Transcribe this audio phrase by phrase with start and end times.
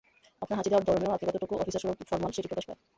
[0.41, 2.79] আপনার হাঁচি দেওয়ার ধরনেও আপনি কতটুকু অফিসারসুলভ ফরমাল, সেটি প্রকাশ পায়।